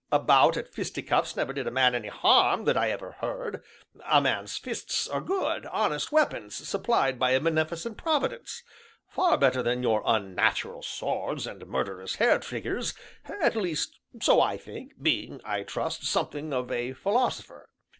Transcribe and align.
A 0.11 0.17
bout 0.17 0.57
at 0.57 0.67
fisticuffs 0.67 1.35
never 1.35 1.53
did 1.53 1.67
a 1.67 1.69
man 1.69 1.93
any 1.93 2.07
harm 2.07 2.65
that 2.65 2.75
I 2.75 2.89
ever 2.89 3.11
heard; 3.19 3.63
a 4.03 4.19
man's 4.19 4.57
fists 4.57 5.07
are 5.07 5.21
good, 5.21 5.67
honest 5.67 6.11
weapons 6.11 6.55
supplied 6.55 7.19
by 7.19 7.33
a 7.33 7.39
beneficent 7.39 7.99
Providence 7.99 8.63
far 9.07 9.37
better 9.37 9.61
than 9.61 9.83
your 9.83 10.01
unnatural 10.03 10.81
swords 10.81 11.45
and 11.45 11.67
murderous 11.67 12.15
hair 12.15 12.39
triggers; 12.39 12.95
at 13.25 13.55
least, 13.55 13.99
so 14.19 14.41
I 14.41 14.57
think, 14.57 14.93
being, 14.99 15.39
I 15.45 15.61
trust, 15.61 16.03
something 16.03 16.51
of 16.51 16.71
a 16.71 16.93
philosopher. 16.93 17.69